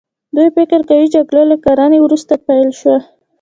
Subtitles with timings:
[0.35, 2.97] دوی فکر کوي جګړه له کرنې وروسته پیل شوه.